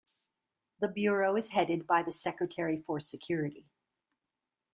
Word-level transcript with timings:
The 0.79 0.87
bureau 0.87 1.35
is 1.35 1.51
headed 1.51 1.85
by 1.85 2.01
the 2.01 2.11
Secretary 2.11 2.75
for 2.75 2.99
Security. 2.99 3.67